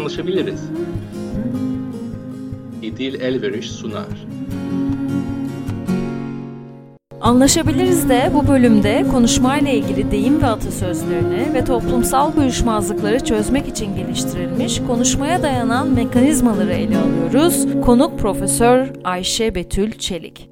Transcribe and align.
anlaşabiliriz. 0.00 0.60
İdil 2.82 3.20
Elveriş 3.20 3.70
sunar. 3.70 4.06
Anlaşabiliriz 7.20 8.08
de 8.08 8.30
bu 8.34 8.48
bölümde 8.48 9.04
konuşmayla 9.10 9.70
ilgili 9.70 10.10
deyim 10.10 10.42
ve 10.42 10.46
atasözlerini 10.46 11.54
ve 11.54 11.64
toplumsal 11.64 12.36
uyuşmazlıkları 12.36 13.24
çözmek 13.24 13.68
için 13.68 13.96
geliştirilmiş 13.96 14.80
konuşmaya 14.86 15.42
dayanan 15.42 15.88
mekanizmaları 15.88 16.72
ele 16.72 16.98
alıyoruz. 16.98 17.66
Konuk 17.84 18.18
Profesör 18.18 18.88
Ayşe 19.04 19.54
Betül 19.54 19.92
Çelik. 19.92 20.49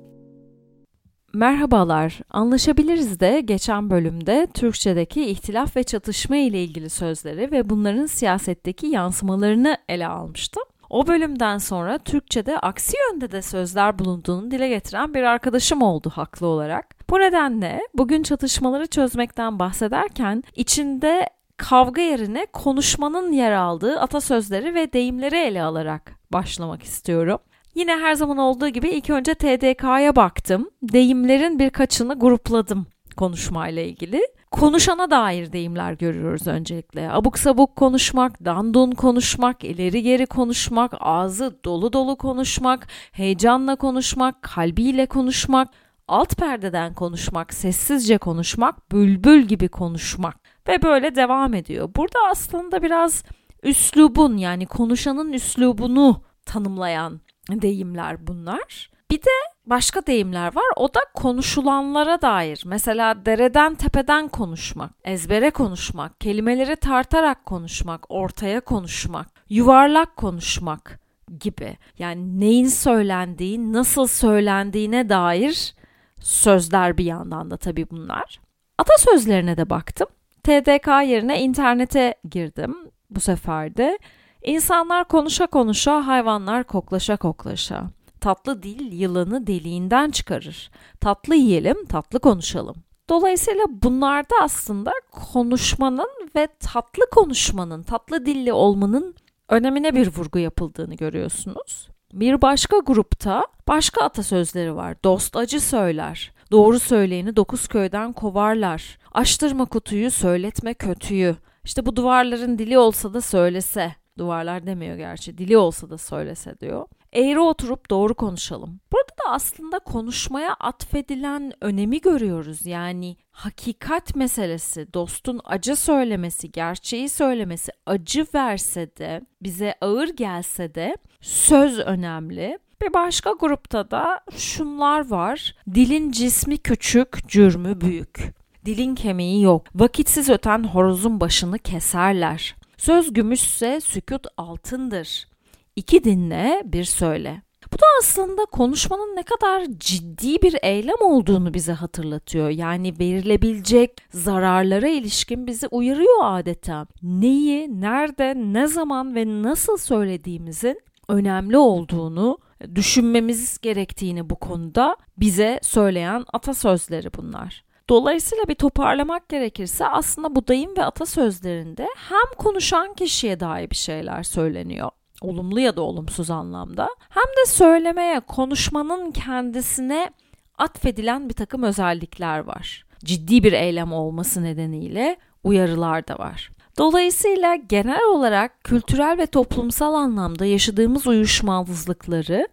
Merhabalar. 1.32 2.18
Anlaşabiliriz 2.30 3.20
de 3.20 3.40
geçen 3.40 3.90
bölümde 3.90 4.48
Türkçedeki 4.54 5.24
ihtilaf 5.24 5.76
ve 5.76 5.82
çatışma 5.82 6.36
ile 6.36 6.64
ilgili 6.64 6.90
sözleri 6.90 7.52
ve 7.52 7.70
bunların 7.70 8.06
siyasetteki 8.06 8.86
yansımalarını 8.86 9.76
ele 9.88 10.06
almıştım. 10.06 10.62
O 10.90 11.06
bölümden 11.06 11.58
sonra 11.58 11.98
Türkçe'de 11.98 12.58
aksi 12.58 12.96
yönde 13.10 13.30
de 13.30 13.42
sözler 13.42 13.98
bulunduğunu 13.98 14.50
dile 14.50 14.68
getiren 14.68 15.14
bir 15.14 15.22
arkadaşım 15.22 15.82
oldu 15.82 16.10
haklı 16.14 16.46
olarak. 16.46 17.10
Bu 17.10 17.18
nedenle 17.18 17.80
bugün 17.94 18.22
çatışmaları 18.22 18.86
çözmekten 18.86 19.58
bahsederken 19.58 20.42
içinde 20.56 21.28
kavga 21.56 22.02
yerine 22.02 22.46
konuşmanın 22.52 23.32
yer 23.32 23.52
aldığı 23.52 24.00
atasözleri 24.00 24.74
ve 24.74 24.92
deyimleri 24.92 25.36
ele 25.36 25.62
alarak 25.62 26.12
başlamak 26.32 26.82
istiyorum. 26.82 27.38
Yine 27.78 27.96
her 27.96 28.14
zaman 28.14 28.38
olduğu 28.38 28.68
gibi 28.68 28.88
ilk 28.88 29.10
önce 29.10 29.34
TDK'ya 29.34 30.16
baktım. 30.16 30.70
Deyimlerin 30.82 31.58
birkaçını 31.58 32.18
grupladım 32.18 32.86
konuşmayla 33.16 33.82
ilgili. 33.82 34.20
Konuşana 34.50 35.10
dair 35.10 35.52
deyimler 35.52 35.92
görüyoruz 35.92 36.46
öncelikle. 36.46 37.10
Abuk 37.12 37.38
sabuk 37.38 37.76
konuşmak, 37.76 38.44
dandun 38.44 38.90
konuşmak, 38.90 39.64
ileri 39.64 40.02
geri 40.02 40.26
konuşmak, 40.26 40.92
ağzı 41.00 41.64
dolu 41.64 41.92
dolu 41.92 42.16
konuşmak, 42.16 42.88
heyecanla 43.12 43.76
konuşmak, 43.76 44.42
kalbiyle 44.42 45.06
konuşmak, 45.06 45.68
alt 46.08 46.36
perdeden 46.36 46.94
konuşmak, 46.94 47.54
sessizce 47.54 48.18
konuşmak, 48.18 48.92
bülbül 48.92 49.42
gibi 49.42 49.68
konuşmak 49.68 50.36
ve 50.68 50.82
böyle 50.82 51.14
devam 51.14 51.54
ediyor. 51.54 51.90
Burada 51.96 52.18
aslında 52.30 52.82
biraz 52.82 53.24
üslubun 53.62 54.36
yani 54.36 54.66
konuşanın 54.66 55.32
üslubunu 55.32 56.22
tanımlayan 56.46 57.20
deyimler 57.48 58.26
bunlar. 58.26 58.90
Bir 59.10 59.18
de 59.18 59.30
başka 59.66 60.06
deyimler 60.06 60.56
var. 60.56 60.64
O 60.76 60.94
da 60.94 61.00
konuşulanlara 61.14 62.22
dair. 62.22 62.62
Mesela 62.66 63.26
dereden 63.26 63.74
tepeden 63.74 64.28
konuşmak, 64.28 64.90
ezbere 65.04 65.50
konuşmak, 65.50 66.20
kelimeleri 66.20 66.76
tartarak 66.76 67.46
konuşmak, 67.46 68.06
ortaya 68.08 68.60
konuşmak, 68.60 69.26
yuvarlak 69.48 70.16
konuşmak 70.16 71.00
gibi. 71.40 71.76
Yani 71.98 72.40
neyin 72.40 72.68
söylendiği, 72.68 73.72
nasıl 73.72 74.06
söylendiğine 74.06 75.08
dair 75.08 75.74
sözler 76.20 76.98
bir 76.98 77.04
yandan 77.04 77.50
da 77.50 77.56
tabii 77.56 77.90
bunlar. 77.90 78.40
Atasözlerine 78.78 79.56
de 79.56 79.70
baktım. 79.70 80.08
TDK 80.42 80.86
yerine 80.86 81.40
internete 81.42 82.14
girdim 82.30 82.76
bu 83.10 83.20
sefer 83.20 83.76
de. 83.76 83.98
İnsanlar 84.42 85.04
konuşa 85.04 85.46
konuşa, 85.46 86.06
hayvanlar 86.06 86.64
koklaşa 86.64 87.16
koklaşa. 87.16 87.86
Tatlı 88.20 88.62
dil 88.62 88.92
yılanı 88.92 89.46
deliğinden 89.46 90.10
çıkarır. 90.10 90.70
Tatlı 91.00 91.34
yiyelim, 91.34 91.84
tatlı 91.84 92.18
konuşalım. 92.18 92.76
Dolayısıyla 93.08 93.64
bunlarda 93.70 94.34
aslında 94.42 94.92
konuşmanın 95.32 96.30
ve 96.36 96.48
tatlı 96.60 97.10
konuşmanın, 97.10 97.82
tatlı 97.82 98.26
dilli 98.26 98.52
olmanın 98.52 99.14
önemine 99.48 99.94
bir 99.94 100.16
vurgu 100.16 100.38
yapıldığını 100.38 100.94
görüyorsunuz. 100.94 101.88
Bir 102.12 102.42
başka 102.42 102.78
grupta 102.78 103.44
başka 103.68 104.04
atasözleri 104.04 104.76
var. 104.76 104.96
Dost 105.04 105.36
acı 105.36 105.60
söyler. 105.60 106.32
Doğru 106.50 106.78
söyleyeni 106.78 107.36
dokuz 107.36 107.68
köyden 107.68 108.12
kovarlar. 108.12 108.98
Açtırma 109.12 109.64
kutuyu, 109.64 110.10
söyletme 110.10 110.74
kötüyü. 110.74 111.36
İşte 111.64 111.86
bu 111.86 111.96
duvarların 111.96 112.58
dili 112.58 112.78
olsa 112.78 113.14
da 113.14 113.20
söylese. 113.20 113.94
Duvarlar 114.18 114.66
demiyor 114.66 114.96
gerçi. 114.96 115.38
Dili 115.38 115.56
olsa 115.56 115.90
da 115.90 115.98
söylese 115.98 116.60
diyor. 116.60 116.86
Eğri 117.12 117.40
oturup 117.40 117.90
doğru 117.90 118.14
konuşalım. 118.14 118.80
Burada 118.92 119.12
da 119.26 119.32
aslında 119.32 119.78
konuşmaya 119.78 120.54
atfedilen 120.54 121.52
önemi 121.60 122.00
görüyoruz. 122.00 122.66
Yani 122.66 123.16
hakikat 123.30 124.16
meselesi, 124.16 124.94
dostun 124.94 125.40
acı 125.44 125.76
söylemesi, 125.76 126.52
gerçeği 126.52 127.08
söylemesi 127.08 127.72
acı 127.86 128.26
verse 128.34 128.96
de, 128.96 129.20
bize 129.42 129.74
ağır 129.80 130.08
gelse 130.08 130.74
de 130.74 130.96
söz 131.20 131.78
önemli. 131.78 132.58
Bir 132.82 132.94
başka 132.94 133.32
grupta 133.32 133.90
da 133.90 134.20
şunlar 134.36 135.10
var. 135.10 135.56
Dilin 135.74 136.10
cismi 136.10 136.58
küçük, 136.58 137.28
cürmü 137.28 137.80
büyük. 137.80 138.34
Dilin 138.64 138.94
kemiği 138.94 139.42
yok. 139.42 139.66
Vakitsiz 139.74 140.28
öten 140.28 140.64
horozun 140.64 141.20
başını 141.20 141.58
keserler. 141.58 142.56
Söz 142.78 143.12
gümüşse 143.12 143.80
sükut 143.80 144.26
altındır. 144.36 145.28
İki 145.76 146.04
dinle 146.04 146.62
bir 146.64 146.84
söyle. 146.84 147.42
Bu 147.72 147.78
da 147.78 147.86
aslında 148.00 148.44
konuşmanın 148.44 149.16
ne 149.16 149.22
kadar 149.22 149.66
ciddi 149.78 150.42
bir 150.42 150.56
eylem 150.62 151.00
olduğunu 151.00 151.54
bize 151.54 151.72
hatırlatıyor. 151.72 152.48
Yani 152.48 152.98
verilebilecek 152.98 153.90
zararlara 154.10 154.88
ilişkin 154.88 155.46
bizi 155.46 155.66
uyarıyor 155.66 156.18
adeta. 156.22 156.86
Neyi, 157.02 157.80
nerede, 157.80 158.34
ne 158.36 158.66
zaman 158.66 159.14
ve 159.14 159.42
nasıl 159.42 159.76
söylediğimizin 159.76 160.80
önemli 161.08 161.58
olduğunu 161.58 162.38
düşünmemiz 162.74 163.58
gerektiğini 163.58 164.30
bu 164.30 164.36
konuda 164.36 164.96
bize 165.16 165.60
söyleyen 165.62 166.24
atasözleri 166.32 167.12
bunlar. 167.12 167.67
Dolayısıyla 167.88 168.44
bir 168.48 168.54
toparlamak 168.54 169.28
gerekirse 169.28 169.88
aslında 169.88 170.34
bu 170.34 170.48
dayım 170.48 170.76
ve 170.76 170.84
atasözlerinde 170.84 171.88
hem 171.96 172.38
konuşan 172.38 172.94
kişiye 172.94 173.40
dair 173.40 173.70
bir 173.70 173.76
şeyler 173.76 174.22
söyleniyor 174.22 174.90
olumlu 175.22 175.60
ya 175.60 175.76
da 175.76 175.82
olumsuz 175.82 176.30
anlamda 176.30 176.88
hem 177.08 177.24
de 177.24 177.46
söylemeye, 177.46 178.20
konuşmanın 178.20 179.10
kendisine 179.10 180.10
atfedilen 180.58 181.28
bir 181.28 181.34
takım 181.34 181.62
özellikler 181.62 182.38
var. 182.38 182.84
Ciddi 183.04 183.42
bir 183.42 183.52
eylem 183.52 183.92
olması 183.92 184.42
nedeniyle 184.42 185.16
uyarılar 185.44 186.08
da 186.08 186.18
var. 186.18 186.50
Dolayısıyla 186.78 187.54
genel 187.54 188.04
olarak 188.04 188.64
kültürel 188.64 189.18
ve 189.18 189.26
toplumsal 189.26 189.94
anlamda 189.94 190.46
yaşadığımız 190.46 191.06
uyuşmazlıkları 191.06 192.48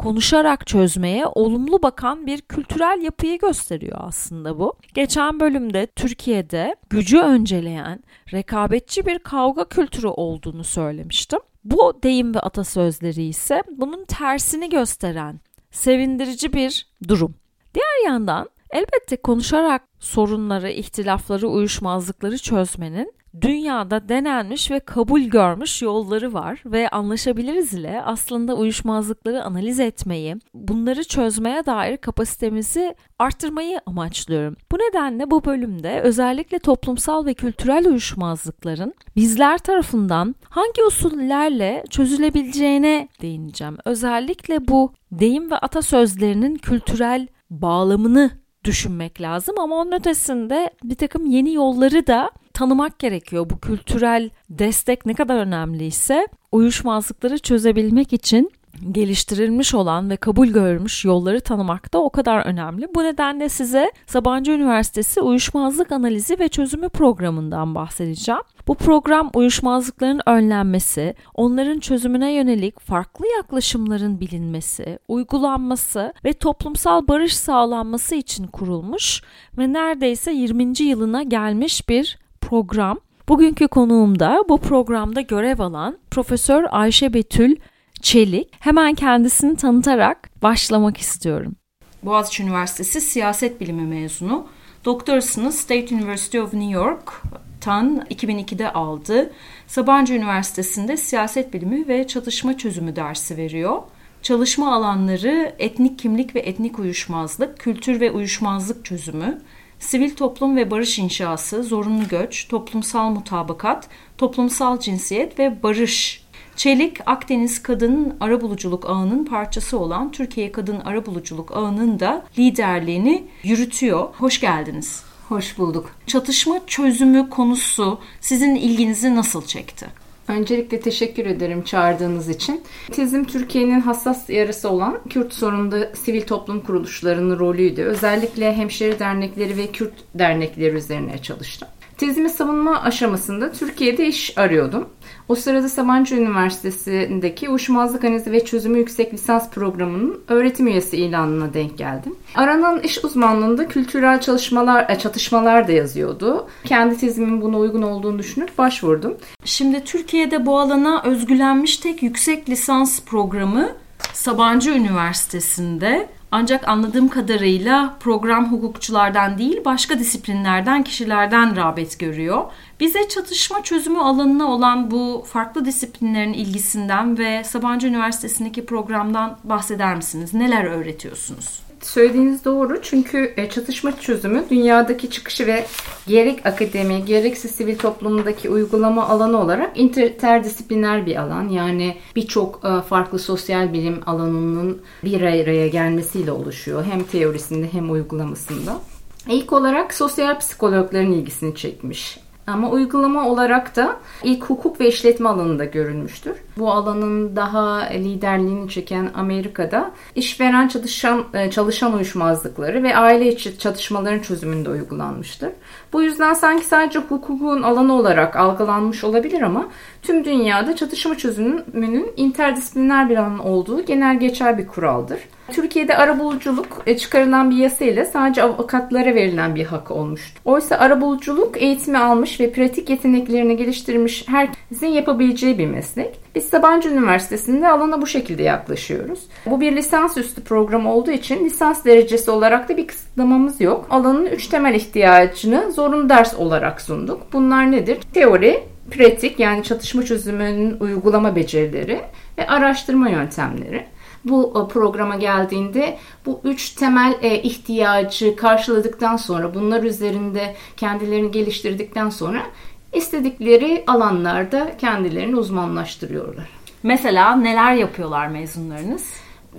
konuşarak 0.00 0.66
çözmeye 0.66 1.26
olumlu 1.26 1.82
bakan 1.82 2.26
bir 2.26 2.40
kültürel 2.40 3.00
yapıyı 3.02 3.38
gösteriyor 3.38 3.98
aslında 4.00 4.58
bu. 4.58 4.74
Geçen 4.94 5.40
bölümde 5.40 5.86
Türkiye'de 5.86 6.76
gücü 6.90 7.18
önceleyen 7.18 8.04
rekabetçi 8.32 9.06
bir 9.06 9.18
kavga 9.18 9.68
kültürü 9.68 10.06
olduğunu 10.06 10.64
söylemiştim. 10.64 11.38
Bu 11.64 11.98
deyim 12.02 12.34
ve 12.34 12.40
atasözleri 12.40 13.22
ise 13.22 13.62
bunun 13.70 14.04
tersini 14.04 14.70
gösteren 14.70 15.40
sevindirici 15.70 16.52
bir 16.52 16.86
durum. 17.08 17.34
Diğer 17.74 18.12
yandan 18.12 18.48
elbette 18.70 19.16
konuşarak 19.16 19.82
sorunları, 19.98 20.70
ihtilafları, 20.70 21.48
uyuşmazlıkları 21.48 22.38
çözmenin 22.38 23.12
dünyada 23.40 24.08
denenmiş 24.08 24.70
ve 24.70 24.80
kabul 24.80 25.20
görmüş 25.20 25.82
yolları 25.82 26.32
var 26.34 26.62
ve 26.66 26.88
anlaşabiliriz 26.88 27.74
ile 27.74 28.02
aslında 28.02 28.54
uyuşmazlıkları 28.54 29.44
analiz 29.44 29.80
etmeyi, 29.80 30.36
bunları 30.54 31.04
çözmeye 31.04 31.66
dair 31.66 31.96
kapasitemizi 31.96 32.94
arttırmayı 33.18 33.80
amaçlıyorum. 33.86 34.56
Bu 34.72 34.76
nedenle 34.76 35.30
bu 35.30 35.44
bölümde 35.44 36.00
özellikle 36.00 36.58
toplumsal 36.58 37.26
ve 37.26 37.34
kültürel 37.34 37.86
uyuşmazlıkların 37.86 38.94
bizler 39.16 39.58
tarafından 39.58 40.34
hangi 40.48 40.84
usullerle 40.86 41.84
çözülebileceğine 41.90 43.08
değineceğim. 43.22 43.76
Özellikle 43.84 44.68
bu 44.68 44.92
deyim 45.12 45.50
ve 45.50 45.56
atasözlerinin 45.56 46.54
kültürel 46.54 47.28
bağlamını 47.50 48.30
düşünmek 48.64 49.20
lazım 49.20 49.58
ama 49.58 49.74
onun 49.74 49.92
ötesinde 49.92 50.70
bir 50.84 50.94
takım 50.94 51.26
yeni 51.26 51.54
yolları 51.54 52.06
da 52.06 52.30
tanımak 52.52 52.98
gerekiyor. 52.98 53.50
Bu 53.50 53.60
kültürel 53.60 54.30
destek 54.50 55.06
ne 55.06 55.14
kadar 55.14 55.36
önemliyse 55.36 56.28
uyuşmazlıkları 56.52 57.38
çözebilmek 57.38 58.12
için 58.12 58.50
geliştirilmiş 58.92 59.74
olan 59.74 60.10
ve 60.10 60.16
kabul 60.16 60.48
görmüş 60.48 61.04
yolları 61.04 61.40
tanımak 61.40 61.92
da 61.92 61.98
o 61.98 62.10
kadar 62.10 62.46
önemli. 62.46 62.88
Bu 62.94 63.04
nedenle 63.04 63.48
size 63.48 63.92
Sabancı 64.06 64.52
Üniversitesi 64.52 65.20
Uyuşmazlık 65.20 65.92
Analizi 65.92 66.38
ve 66.38 66.48
Çözümü 66.48 66.88
programından 66.88 67.74
bahsedeceğim. 67.74 68.40
Bu 68.68 68.74
program 68.74 69.30
uyuşmazlıkların 69.34 70.20
önlenmesi, 70.26 71.14
onların 71.34 71.78
çözümüne 71.78 72.32
yönelik 72.32 72.80
farklı 72.80 73.26
yaklaşımların 73.36 74.20
bilinmesi, 74.20 74.98
uygulanması 75.08 76.12
ve 76.24 76.32
toplumsal 76.32 77.08
barış 77.08 77.36
sağlanması 77.36 78.14
için 78.14 78.46
kurulmuş 78.46 79.22
ve 79.58 79.72
neredeyse 79.72 80.32
20. 80.32 80.82
yılına 80.82 81.22
gelmiş 81.22 81.88
bir 81.88 82.18
program. 82.40 82.98
Bugünkü 83.28 83.68
konuğum 83.68 84.18
da 84.18 84.44
bu 84.48 84.58
programda 84.58 85.20
görev 85.20 85.58
alan 85.58 85.98
Profesör 86.10 86.64
Ayşe 86.70 87.14
Betül 87.14 87.56
Çelik. 88.02 88.48
Hemen 88.60 88.94
kendisini 88.94 89.56
tanıtarak 89.56 90.30
başlamak 90.42 90.96
istiyorum. 90.96 91.56
Boğaziçi 92.02 92.42
Üniversitesi 92.42 93.00
Siyaset 93.00 93.60
Bilimi 93.60 93.82
mezunu. 93.82 94.46
Doktorasını 94.84 95.52
State 95.52 95.94
University 95.94 96.40
of 96.40 96.54
New 96.54 96.72
York'tan 96.72 98.06
2002'de 98.10 98.72
aldı. 98.72 99.32
Sabancı 99.66 100.14
Üniversitesi'nde 100.14 100.96
siyaset 100.96 101.54
bilimi 101.54 101.88
ve 101.88 102.06
çatışma 102.06 102.58
çözümü 102.58 102.96
dersi 102.96 103.36
veriyor. 103.36 103.82
Çalışma 104.22 104.74
alanları 104.74 105.54
etnik 105.58 105.98
kimlik 105.98 106.34
ve 106.34 106.40
etnik 106.40 106.78
uyuşmazlık, 106.78 107.58
kültür 107.58 108.00
ve 108.00 108.10
uyuşmazlık 108.10 108.84
çözümü, 108.84 109.40
sivil 109.78 110.16
toplum 110.16 110.56
ve 110.56 110.70
barış 110.70 110.98
inşası, 110.98 111.62
zorunlu 111.62 112.08
göç, 112.08 112.48
toplumsal 112.48 113.10
mutabakat, 113.10 113.88
toplumsal 114.18 114.80
cinsiyet 114.80 115.38
ve 115.38 115.62
barış. 115.62 116.19
Çelik, 116.60 116.98
Akdeniz 117.06 117.62
Kadın 117.62 118.16
Arabuluculuk 118.20 118.90
Ağı'nın 118.90 119.24
parçası 119.24 119.78
olan 119.78 120.12
Türkiye 120.12 120.52
Kadın 120.52 120.80
Arabuluculuk 120.80 121.56
Ağı'nın 121.56 122.00
da 122.00 122.24
liderliğini 122.38 123.24
yürütüyor. 123.42 124.08
Hoş 124.18 124.40
geldiniz. 124.40 125.02
Hoş 125.28 125.58
bulduk. 125.58 125.90
Çatışma 126.06 126.60
çözümü 126.66 127.30
konusu 127.30 127.98
sizin 128.20 128.54
ilginizi 128.54 129.16
nasıl 129.16 129.46
çekti? 129.46 129.86
Öncelikle 130.28 130.80
teşekkür 130.80 131.26
ederim 131.26 131.64
çağırdığınız 131.64 132.28
için. 132.28 132.62
Tezim 132.92 133.24
Türkiye'nin 133.24 133.80
hassas 133.80 134.30
yarısı 134.30 134.70
olan 134.70 135.00
Kürt 135.10 135.32
sorununda 135.32 135.94
sivil 135.94 136.22
toplum 136.22 136.60
kuruluşlarının 136.60 137.38
rolüydü. 137.38 137.82
Özellikle 137.82 138.56
hemşeri 138.56 138.98
dernekleri 138.98 139.56
ve 139.56 139.66
Kürt 139.66 139.94
dernekleri 140.14 140.76
üzerine 140.76 141.18
çalıştım. 141.18 141.68
Tezimi 142.00 142.30
savunma 142.30 142.82
aşamasında 142.82 143.52
Türkiye'de 143.52 144.06
iş 144.06 144.38
arıyordum. 144.38 144.88
O 145.28 145.34
sırada 145.34 145.68
Sabancı 145.68 146.14
Üniversitesi'ndeki 146.14 147.48
Uyuşmazlık 147.48 148.04
Analizi 148.04 148.32
ve 148.32 148.44
Çözümü 148.44 148.78
Yüksek 148.78 149.14
Lisans 149.14 149.50
Programı'nın 149.50 150.20
öğretim 150.28 150.66
üyesi 150.66 150.96
ilanına 150.96 151.54
denk 151.54 151.78
geldim. 151.78 152.14
Aranan 152.34 152.80
iş 152.80 153.04
uzmanlığında 153.04 153.68
kültürel 153.68 154.20
çalışmalar, 154.20 154.90
e, 154.90 154.98
çatışmalar 154.98 155.68
da 155.68 155.72
yazıyordu. 155.72 156.48
Kendi 156.64 156.98
tezimin 156.98 157.42
buna 157.42 157.58
uygun 157.58 157.82
olduğunu 157.82 158.18
düşünüp 158.18 158.58
başvurdum. 158.58 159.16
Şimdi 159.44 159.84
Türkiye'de 159.84 160.46
bu 160.46 160.58
alana 160.58 161.02
özgülenmiş 161.02 161.76
tek 161.76 162.02
yüksek 162.02 162.48
lisans 162.48 163.00
programı 163.00 163.68
Sabancı 164.12 164.70
Üniversitesi'nde 164.70 166.08
ancak 166.30 166.68
anladığım 166.68 167.08
kadarıyla 167.08 167.96
program 168.00 168.52
hukukçulardan 168.52 169.38
değil 169.38 169.60
başka 169.64 169.98
disiplinlerden 169.98 170.82
kişilerden 170.82 171.56
rağbet 171.56 171.98
görüyor. 171.98 172.44
Bize 172.80 173.08
çatışma 173.08 173.62
çözümü 173.62 173.98
alanına 173.98 174.46
olan 174.46 174.90
bu 174.90 175.24
farklı 175.26 175.64
disiplinlerin 175.64 176.32
ilgisinden 176.32 177.18
ve 177.18 177.44
Sabancı 177.44 177.86
Üniversitesi'ndeki 177.86 178.66
programdan 178.66 179.38
bahseder 179.44 179.96
misiniz? 179.96 180.34
Neler 180.34 180.64
öğretiyorsunuz? 180.64 181.69
Söylediğiniz 181.82 182.44
doğru 182.44 182.82
çünkü 182.82 183.34
e, 183.36 183.50
çatışma 183.50 184.00
çözümü 184.00 184.44
dünyadaki 184.50 185.10
çıkışı 185.10 185.46
ve 185.46 185.66
gerek 186.06 186.46
akademi 186.46 187.04
gerekse 187.04 187.48
sivil 187.48 187.78
toplumdaki 187.78 188.50
uygulama 188.50 189.08
alanı 189.08 189.40
olarak 189.40 189.78
interdisipliner 189.78 191.06
bir 191.06 191.16
alan. 191.16 191.48
Yani 191.48 191.96
birçok 192.16 192.60
e, 192.64 192.82
farklı 192.82 193.18
sosyal 193.18 193.72
bilim 193.72 194.00
alanının 194.06 194.82
bir 195.04 195.20
araya 195.20 195.68
gelmesiyle 195.68 196.32
oluşuyor. 196.32 196.84
Hem 196.84 197.02
teorisinde 197.02 197.72
hem 197.72 197.90
uygulamasında. 197.90 198.80
İlk 199.28 199.52
olarak 199.52 199.94
sosyal 199.94 200.38
psikologların 200.38 201.12
ilgisini 201.12 201.54
çekmiş 201.54 202.18
ama 202.46 202.70
uygulama 202.70 203.28
olarak 203.28 203.76
da 203.76 203.96
ilk 204.22 204.44
hukuk 204.44 204.80
ve 204.80 204.88
işletme 204.88 205.28
alanında 205.28 205.64
görülmüştür. 205.64 206.36
Bu 206.58 206.72
alanın 206.72 207.36
daha 207.36 207.78
liderliğini 207.80 208.70
çeken 208.70 209.10
Amerika'da 209.14 209.90
işveren 210.14 210.68
çalışan, 210.68 211.24
e, 211.34 211.50
çalışan 211.50 211.94
uyuşmazlıkları 211.94 212.82
ve 212.82 212.96
aile 212.96 213.32
içi 213.32 213.58
çatışmaların 213.58 214.18
çözümünde 214.18 214.70
uygulanmıştır. 214.70 215.50
Bu 215.92 216.02
yüzden 216.02 216.34
sanki 216.34 216.64
sadece 216.64 216.98
hukukun 216.98 217.62
alanı 217.62 217.94
olarak 217.94 218.36
algılanmış 218.36 219.04
olabilir 219.04 219.42
ama 219.42 219.68
tüm 220.02 220.24
dünyada 220.24 220.76
çatışma 220.76 221.16
çözümünün 221.16 222.12
interdisipliner 222.16 223.08
bir 223.08 223.16
alan 223.16 223.38
olduğu 223.38 223.84
genel 223.84 224.20
geçer 224.20 224.58
bir 224.58 224.66
kuraldır. 224.66 225.20
Türkiye'de 225.52 225.96
arabuluculuk 225.96 226.82
e, 226.86 226.96
çıkarılan 226.96 227.50
bir 227.50 227.56
yasa 227.56 227.84
ile 227.84 228.04
sadece 228.04 228.42
avukatlara 228.42 229.14
verilen 229.14 229.54
bir 229.54 229.64
hak 229.64 229.90
olmuştu. 229.90 230.40
Oysa 230.44 230.76
arabuluculuk 230.76 231.62
eğitimi 231.62 231.98
almış 231.98 232.40
ve 232.40 232.52
pratik 232.52 232.90
yeteneklerini 232.90 233.56
geliştirmiş 233.56 234.28
herkesin 234.28 234.86
yapabileceği 234.86 235.58
bir 235.58 235.66
meslek. 235.66 236.20
Biz 236.34 236.44
Sabancı 236.44 236.88
Üniversitesi'nde 236.88 237.68
alana 237.68 238.02
bu 238.02 238.06
şekilde 238.06 238.42
yaklaşıyoruz. 238.42 239.20
Bu 239.46 239.60
bir 239.60 239.76
lisansüstü 239.76 240.44
program 240.44 240.86
olduğu 240.86 241.10
için 241.10 241.44
lisans 241.44 241.84
derecesi 241.84 242.30
olarak 242.30 242.68
da 242.68 242.76
bir 242.76 242.86
kısıtlamamız 242.86 243.60
yok. 243.60 243.86
Alanın 243.90 244.26
üç 244.26 244.46
temel 244.46 244.74
ihtiyacını 244.74 245.72
zorunlu 245.72 246.08
ders 246.08 246.34
olarak 246.34 246.80
sunduk. 246.80 247.22
Bunlar 247.32 247.72
nedir? 247.72 247.98
Teori, 248.14 248.62
pratik 248.90 249.40
yani 249.40 249.62
çatışma 249.62 250.02
çözümünün 250.02 250.80
uygulama 250.80 251.36
becerileri 251.36 252.00
ve 252.38 252.46
araştırma 252.46 253.08
yöntemleri 253.08 253.86
bu 254.24 254.64
e, 254.64 254.72
programa 254.72 255.16
geldiğinde 255.16 255.98
bu 256.26 256.40
üç 256.44 256.70
temel 256.70 257.14
e, 257.22 257.42
ihtiyacı 257.42 258.36
karşıladıktan 258.36 259.16
sonra 259.16 259.54
bunlar 259.54 259.82
üzerinde 259.82 260.54
kendilerini 260.76 261.30
geliştirdikten 261.30 262.10
sonra 262.10 262.42
istedikleri 262.92 263.84
alanlarda 263.86 264.76
kendilerini 264.76 265.36
uzmanlaştırıyorlar. 265.36 266.48
Mesela 266.82 267.36
neler 267.36 267.74
yapıyorlar 267.74 268.28
mezunlarınız? 268.28 269.04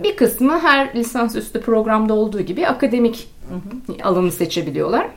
Bir 0.04 0.16
kısmı 0.16 0.60
her 0.60 0.95
lisansüstü 0.95 1.62
programda 1.62 2.13
olduğu 2.13 2.42
gibi 2.42 2.68
akademik 2.68 3.28
hı 3.50 3.56
hı. 3.94 4.07
alanı 4.07 4.31
seçebiliyorlar. 4.31 5.07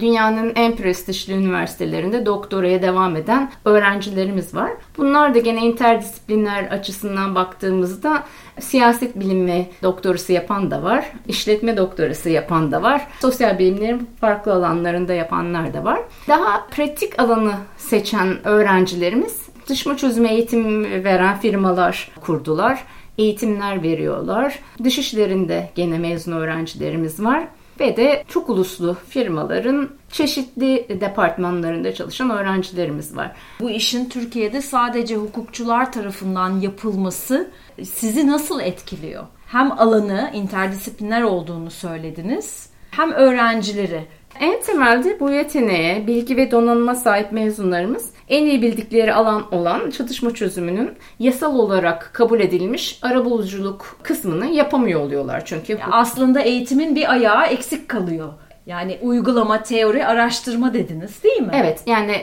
Dünyanın 0.00 0.52
en 0.54 0.76
prestijli 0.76 1.32
üniversitelerinde 1.32 2.26
doktoraya 2.26 2.82
devam 2.82 3.16
eden 3.16 3.50
öğrencilerimiz 3.64 4.54
var. 4.54 4.72
Bunlar 4.96 5.34
da 5.34 5.38
gene 5.38 5.66
interdisipliner 5.66 6.64
açısından 6.64 7.34
baktığımızda 7.34 8.24
siyaset 8.60 9.20
bilimi 9.20 9.68
doktorası 9.82 10.32
yapan 10.32 10.70
da 10.70 10.82
var, 10.82 11.12
işletme 11.28 11.76
doktorası 11.76 12.30
yapan 12.30 12.72
da 12.72 12.82
var, 12.82 13.06
sosyal 13.20 13.58
bilimlerin 13.58 14.08
farklı 14.20 14.52
alanlarında 14.52 15.14
yapanlar 15.14 15.74
da 15.74 15.84
var. 15.84 16.00
Daha 16.28 16.66
pratik 16.66 17.22
alanı 17.22 17.54
seçen 17.76 18.46
öğrencilerimiz 18.46 19.42
dışma 19.68 19.96
çözümü 19.96 20.28
eğitim 20.28 20.84
veren 21.04 21.38
firmalar 21.38 22.10
kurdular 22.20 22.84
eğitimler 23.18 23.82
veriyorlar. 23.82 24.58
Dış 24.84 24.98
işlerinde 24.98 25.70
gene 25.74 25.98
mezun 25.98 26.32
öğrencilerimiz 26.32 27.24
var 27.24 27.46
ve 27.80 27.96
de 27.96 28.24
çok 28.28 28.50
uluslu 28.50 28.96
firmaların 29.08 29.90
çeşitli 30.10 30.86
departmanlarında 31.00 31.94
çalışan 31.94 32.30
öğrencilerimiz 32.30 33.16
var. 33.16 33.32
Bu 33.60 33.70
işin 33.70 34.08
Türkiye'de 34.08 34.62
sadece 34.62 35.16
hukukçular 35.16 35.92
tarafından 35.92 36.60
yapılması 36.60 37.50
sizi 37.82 38.26
nasıl 38.26 38.60
etkiliyor? 38.60 39.24
Hem 39.46 39.72
alanı 39.72 40.30
interdisipliner 40.34 41.22
olduğunu 41.22 41.70
söylediniz, 41.70 42.68
hem 42.90 43.12
öğrencileri. 43.12 44.04
En 44.40 44.62
temelde 44.62 45.20
bu 45.20 45.30
yeteneğe, 45.30 46.06
bilgi 46.06 46.36
ve 46.36 46.50
donanıma 46.50 46.94
sahip 46.94 47.32
mezunlarımız 47.32 48.13
en 48.28 48.46
iyi 48.46 48.62
bildikleri 48.62 49.14
alan 49.14 49.54
olan 49.54 49.90
çatışma 49.90 50.34
çözümünün 50.34 50.90
yasal 51.18 51.58
olarak 51.58 52.10
kabul 52.12 52.40
edilmiş 52.40 52.98
arabuluculuk 53.02 53.96
kısmını 54.02 54.46
yapamıyor 54.46 55.00
oluyorlar 55.00 55.44
çünkü. 55.44 55.72
Ya 55.72 55.88
aslında 55.90 56.40
eğitimin 56.40 56.94
bir 56.94 57.12
ayağı 57.12 57.46
eksik 57.46 57.88
kalıyor. 57.88 58.32
Yani 58.66 58.98
uygulama, 59.02 59.62
teori, 59.62 60.06
araştırma 60.06 60.74
dediniz 60.74 61.24
değil 61.24 61.40
mi? 61.40 61.52
Evet 61.54 61.82
yani 61.86 62.22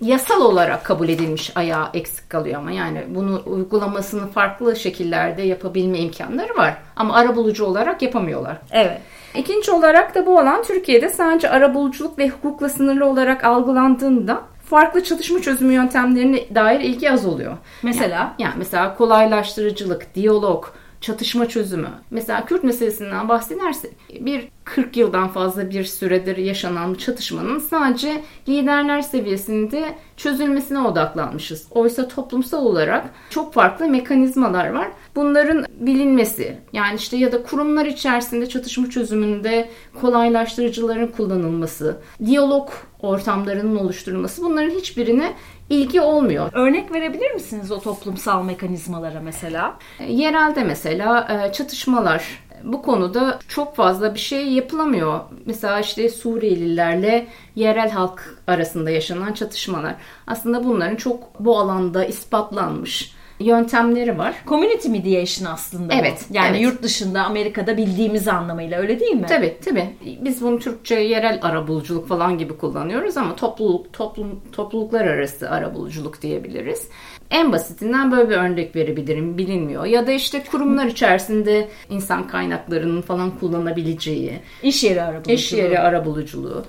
yasal 0.00 0.40
olarak 0.40 0.84
kabul 0.84 1.08
edilmiş 1.08 1.56
ayağı 1.56 1.86
eksik 1.94 2.30
kalıyor 2.30 2.58
ama 2.58 2.70
yani 2.70 3.02
bunu 3.08 3.42
uygulamasını 3.46 4.26
farklı 4.26 4.76
şekillerde 4.76 5.42
yapabilme 5.42 5.98
imkanları 5.98 6.56
var. 6.56 6.74
Ama 6.96 7.14
arabulucu 7.14 7.64
olarak 7.64 8.02
yapamıyorlar. 8.02 8.56
Evet. 8.70 9.00
İkinci 9.34 9.70
olarak 9.70 10.14
da 10.14 10.26
bu 10.26 10.38
alan 10.38 10.62
Türkiye'de 10.62 11.08
sadece 11.08 11.50
arabuluculuk 11.50 12.18
ve 12.18 12.28
hukukla 12.28 12.68
sınırlı 12.68 13.06
olarak 13.06 13.44
algılandığında 13.44 14.42
farklı 14.72 15.04
çatışma 15.04 15.42
çözümü 15.42 15.72
yöntemlerine 15.72 16.54
dair 16.54 16.80
ilgi 16.80 17.10
az 17.10 17.26
oluyor. 17.26 17.56
Mesela? 17.82 18.18
Yani, 18.18 18.32
yani 18.38 18.54
mesela 18.58 18.94
kolaylaştırıcılık, 18.96 20.14
diyalog, 20.14 20.66
çatışma 21.02 21.48
çözümü. 21.48 21.88
Mesela 22.10 22.44
Kürt 22.44 22.64
meselesinden 22.64 23.28
bahsedersek 23.28 23.92
bir 24.20 24.48
40 24.64 24.96
yıldan 24.96 25.28
fazla 25.28 25.70
bir 25.70 25.84
süredir 25.84 26.36
yaşanan 26.36 26.94
çatışmanın 26.94 27.58
sadece 27.58 28.22
liderler 28.48 29.02
seviyesinde 29.02 29.94
çözülmesine 30.16 30.78
odaklanmışız. 30.78 31.66
Oysa 31.70 32.08
toplumsal 32.08 32.66
olarak 32.66 33.04
çok 33.30 33.54
farklı 33.54 33.88
mekanizmalar 33.88 34.70
var. 34.70 34.88
Bunların 35.16 35.64
bilinmesi 35.80 36.58
yani 36.72 36.96
işte 36.96 37.16
ya 37.16 37.32
da 37.32 37.42
kurumlar 37.42 37.86
içerisinde 37.86 38.48
çatışma 38.48 38.90
çözümünde 38.90 39.68
kolaylaştırıcıların 40.00 41.06
kullanılması, 41.06 41.96
diyalog 42.26 42.70
ortamlarının 43.00 43.76
oluşturulması 43.76 44.42
bunların 44.42 44.70
hiçbirine 44.70 45.32
ilgi 45.72 46.00
olmuyor. 46.00 46.50
Örnek 46.52 46.92
verebilir 46.92 47.30
misiniz 47.30 47.72
o 47.72 47.80
toplumsal 47.80 48.44
mekanizmalara 48.44 49.20
mesela? 49.20 49.78
Yerelde 50.08 50.64
mesela 50.64 51.28
e, 51.48 51.52
çatışmalar 51.52 52.42
bu 52.64 52.82
konuda 52.82 53.38
çok 53.48 53.76
fazla 53.76 54.14
bir 54.14 54.20
şey 54.20 54.52
yapılamıyor. 54.52 55.20
Mesela 55.46 55.80
işte 55.80 56.08
Suriyelilerle 56.08 57.26
yerel 57.56 57.90
halk 57.90 58.38
arasında 58.46 58.90
yaşanan 58.90 59.32
çatışmalar. 59.32 59.94
Aslında 60.26 60.64
bunların 60.64 60.96
çok 60.96 61.40
bu 61.40 61.58
alanda 61.58 62.04
ispatlanmış 62.04 63.14
yöntemleri 63.42 64.18
var. 64.18 64.34
Community 64.46 64.88
mediation 64.88 65.52
aslında. 65.52 65.94
Evet. 65.94 66.24
Bu. 66.30 66.36
Yani 66.36 66.50
evet. 66.50 66.62
yurt 66.62 66.82
dışında 66.82 67.24
Amerika'da 67.24 67.76
bildiğimiz 67.76 68.28
anlamıyla 68.28 68.80
öyle 68.80 69.00
değil 69.00 69.12
mi? 69.14 69.26
Tabii 69.28 69.56
tabii. 69.64 69.90
Biz 70.20 70.42
bunu 70.42 70.58
Türkçe 70.58 70.94
yerel 70.94 71.38
arabuluculuk 71.42 72.08
falan 72.08 72.38
gibi 72.38 72.56
kullanıyoruz 72.56 73.16
ama 73.16 73.36
topluluk 73.36 73.92
toplum 73.92 74.40
topluluklar 74.52 75.06
arası 75.06 75.50
arabuluculuk 75.50 76.22
diyebiliriz. 76.22 76.88
En 77.30 77.52
basitinden 77.52 78.12
böyle 78.12 78.30
bir 78.30 78.36
örnek 78.36 78.76
verebilirim. 78.76 79.38
Bilinmiyor. 79.38 79.84
Ya 79.84 80.06
da 80.06 80.12
işte 80.12 80.44
kurumlar 80.50 80.86
içerisinde 80.86 81.68
insan 81.90 82.28
kaynaklarının 82.28 83.02
falan 83.02 83.30
kullanabileceği. 83.38 84.40
İş 84.62 84.84
yeri 84.84 85.02
arabuluculuğu. 85.02 85.34
İş 85.34 85.52
yeri 85.52 85.78
arabuluculuğu. 85.78 86.64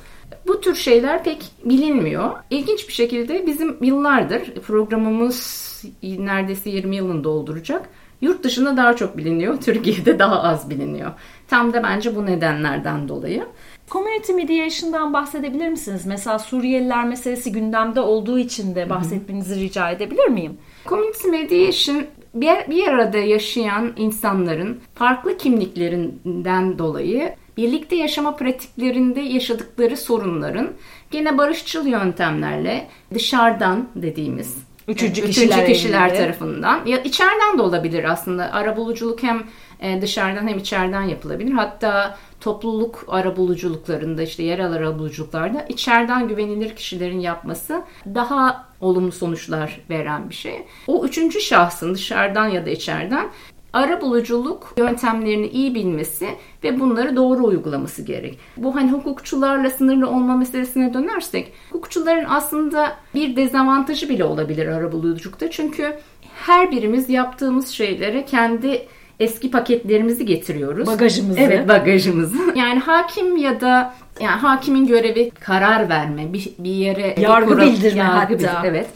Bu 0.47 0.61
tür 0.61 0.75
şeyler 0.75 1.23
pek 1.23 1.37
bilinmiyor. 1.65 2.31
İlginç 2.49 2.87
bir 2.87 2.93
şekilde 2.93 3.47
bizim 3.47 3.83
yıllardır 3.83 4.53
programımız 4.53 5.72
neredeyse 6.03 6.69
20 6.69 6.95
yılını 6.95 7.23
dolduracak. 7.23 7.89
Yurt 8.21 8.43
dışında 8.43 8.77
daha 8.77 8.95
çok 8.95 9.17
biliniyor, 9.17 9.57
Türkiye'de 9.65 10.19
daha 10.19 10.43
az 10.43 10.69
biliniyor. 10.69 11.11
Tam 11.47 11.73
da 11.73 11.83
bence 11.83 12.15
bu 12.15 12.25
nedenlerden 12.25 13.07
dolayı. 13.07 13.45
Community 13.89 14.33
mediation'dan 14.33 15.13
bahsedebilir 15.13 15.69
misiniz? 15.69 16.05
Mesela 16.05 16.39
Suriyeliler 16.39 17.05
meselesi 17.05 17.51
gündemde 17.51 17.99
olduğu 17.99 18.39
için 18.39 18.75
de 18.75 18.89
bahsetmenizi 18.89 19.59
rica 19.59 19.91
edebilir 19.91 20.27
miyim? 20.27 20.57
Community 20.85 21.27
mediation 21.27 22.05
bir, 22.33 22.69
bir 22.69 22.87
arada 22.87 23.17
yaşayan 23.17 23.93
insanların 23.97 24.79
farklı 24.95 25.37
kimliklerinden 25.37 26.79
dolayı 26.79 27.35
birlikte 27.57 27.95
yaşama 27.95 28.35
pratiklerinde 28.35 29.21
yaşadıkları 29.21 29.97
sorunların 29.97 30.69
gene 31.11 31.37
barışçıl 31.37 31.87
yöntemlerle 31.87 32.87
dışarıdan 33.13 33.89
dediğimiz 33.95 34.57
Üçüncü 34.87 35.25
kişiler, 35.25 35.47
üçüncü 35.47 35.73
kişiler 35.73 36.07
elinde. 36.07 36.17
tarafından 36.17 36.85
ya 36.85 36.97
içeriden 36.97 37.57
de 37.57 37.61
olabilir 37.61 38.03
aslında. 38.03 38.53
Arabuluculuk 38.53 39.23
hem 39.23 39.43
e, 39.79 40.01
dışarıdan 40.01 40.47
hem 40.47 40.57
içeriden 40.57 41.01
yapılabilir. 41.01 41.51
Hatta 41.51 42.17
topluluk 42.41 43.05
arabuluculuklarında 43.07 44.23
işte 44.23 44.43
yerel 44.43 44.71
arabuluculuklarda 44.71 45.65
içeriden 45.69 46.27
güvenilir 46.27 46.75
kişilerin 46.75 47.19
yapması 47.19 47.83
daha 48.05 48.65
olumlu 48.81 49.11
sonuçlar 49.11 49.79
veren 49.89 50.29
bir 50.29 50.35
şey. 50.35 50.65
O 50.87 51.05
üçüncü 51.05 51.41
şahsın 51.41 51.95
dışarıdan 51.95 52.47
ya 52.47 52.65
da 52.65 52.69
içeriden 52.69 53.29
arabuluculuk 53.73 54.73
yöntemlerini 54.77 55.47
iyi 55.47 55.75
bilmesi 55.75 56.27
ve 56.63 56.79
bunları 56.79 57.15
doğru 57.15 57.45
uygulaması 57.45 58.01
gerek. 58.01 58.39
Bu 58.57 58.75
hani 58.75 58.91
hukukçularla 58.91 59.69
sınırlı 59.69 60.09
olma 60.09 60.37
meselesine 60.37 60.93
dönersek, 60.93 61.53
hukukçuların 61.71 62.25
aslında 62.29 62.91
bir 63.15 63.35
dezavantajı 63.35 64.09
bile 64.09 64.23
olabilir 64.23 64.67
arabuluculukta. 64.67 65.51
Çünkü 65.51 65.95
her 66.35 66.71
birimiz 66.71 67.09
yaptığımız 67.09 67.67
şeylere 67.67 68.25
kendi 68.25 68.87
eski 69.19 69.51
paketlerimizi 69.51 70.25
getiriyoruz. 70.25 70.87
Bagajımızı. 70.87 71.39
Evet 71.39 71.69
bagajımızı. 71.69 72.37
Yani 72.55 72.79
hakim 72.79 73.37
ya 73.37 73.61
da 73.61 73.93
yani 74.19 74.39
hakimin 74.41 74.87
görevi 74.87 75.29
karar 75.29 75.89
verme, 75.89 76.33
bir, 76.33 76.49
bir 76.59 76.71
yere 76.71 77.15
Yargı 77.21 77.53
kural- 77.53 77.67
bildirme 77.67 77.99
yargı 77.99 78.13
hatta. 78.19 78.31
bildirme, 78.33 78.59
evet. 78.67 78.87